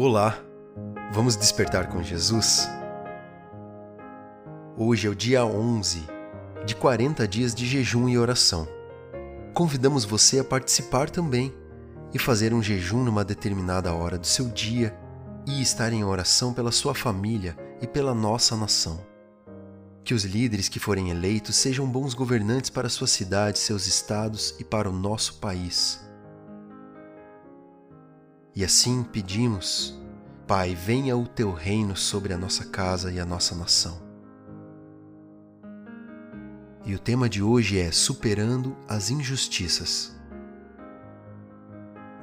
[0.00, 0.40] Olá,
[1.12, 2.68] vamos despertar com Jesus?
[4.76, 6.06] Hoje é o dia 11
[6.64, 8.68] de 40 dias de jejum e oração.
[9.52, 11.52] Convidamos você a participar também
[12.14, 14.96] e fazer um jejum numa determinada hora do seu dia
[15.44, 19.04] e estar em oração pela sua família e pela nossa nação.
[20.04, 24.64] Que os líderes que forem eleitos sejam bons governantes para sua cidade, seus estados e
[24.64, 26.06] para o nosso país
[28.58, 29.96] e assim pedimos,
[30.44, 34.02] Pai, venha o teu reino sobre a nossa casa e a nossa nação.
[36.84, 40.12] E o tema de hoje é Superando as Injustiças.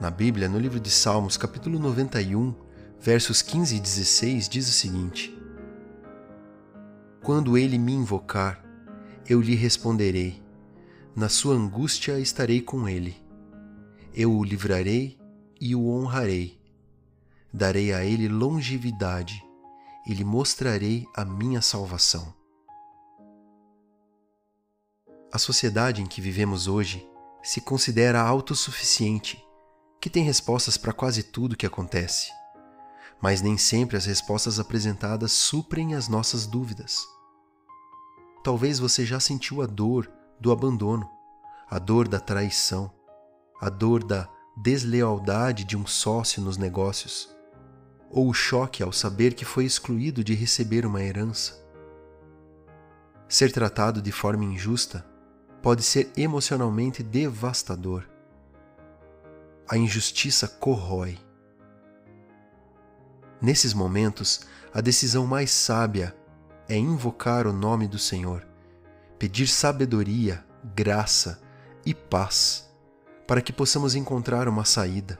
[0.00, 2.52] Na Bíblia, no livro de Salmos, capítulo 91,
[2.98, 5.38] versos 15 e 16, diz o seguinte:
[7.22, 8.60] Quando ele me invocar,
[9.24, 10.42] eu lhe responderei.
[11.14, 13.14] Na sua angústia estarei com ele.
[14.12, 15.22] Eu o livrarei
[15.60, 16.60] e o honrarei.
[17.52, 19.44] Darei a ele longevidade
[20.06, 22.34] e lhe mostrarei a minha salvação.
[25.32, 27.04] A sociedade em que vivemos hoje
[27.42, 29.42] se considera autossuficiente,
[30.00, 32.30] que tem respostas para quase tudo que acontece.
[33.20, 37.04] Mas nem sempre as respostas apresentadas suprem as nossas dúvidas.
[38.42, 41.08] Talvez você já sentiu a dor do abandono,
[41.68, 42.92] a dor da traição,
[43.60, 47.34] a dor da deslealdade de um sócio nos negócios,
[48.10, 51.60] ou o choque ao saber que foi excluído de receber uma herança.
[53.28, 55.04] Ser tratado de forma injusta
[55.60, 58.08] pode ser emocionalmente devastador.
[59.68, 61.18] A injustiça corrói.
[63.40, 66.14] Nesses momentos, a decisão mais sábia
[66.68, 68.46] é invocar o nome do Senhor,
[69.18, 70.44] pedir sabedoria,
[70.74, 71.42] graça
[71.84, 72.73] e paz
[73.26, 75.18] para que possamos encontrar uma saída.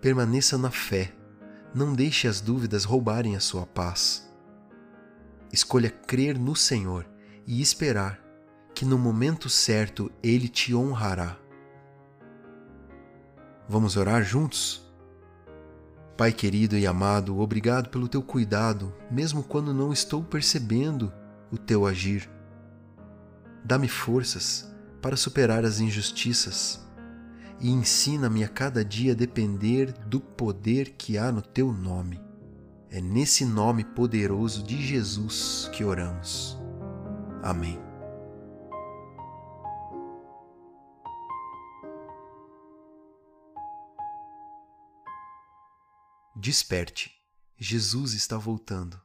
[0.00, 1.12] Permaneça na fé,
[1.74, 4.30] não deixe as dúvidas roubarem a sua paz.
[5.52, 7.06] Escolha crer no Senhor
[7.46, 8.20] e esperar
[8.74, 11.36] que no momento certo Ele te honrará.
[13.68, 14.88] Vamos orar juntos?
[16.16, 21.12] Pai querido e amado, obrigado pelo teu cuidado, mesmo quando não estou percebendo
[21.50, 22.30] o teu agir.
[23.64, 24.69] Dá-me forças
[25.00, 26.80] para superar as injustiças
[27.60, 32.20] e ensina-me a cada dia a depender do poder que há no teu nome.
[32.90, 36.58] É nesse nome poderoso de Jesus que oramos.
[37.42, 37.78] Amém.
[46.34, 47.12] Desperte,
[47.58, 48.98] Jesus está voltando.